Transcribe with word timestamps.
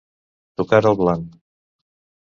Tocar 0.61 0.81
al 0.93 0.99
blanc. 1.05 1.31